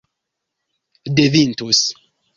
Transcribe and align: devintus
devintus 1.15 1.83